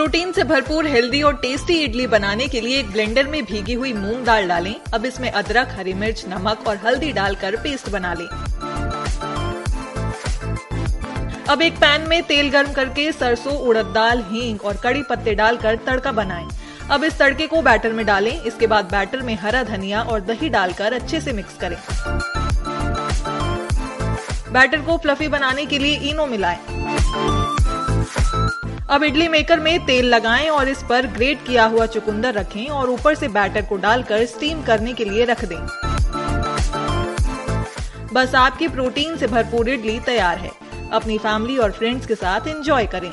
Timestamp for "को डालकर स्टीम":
33.62-34.62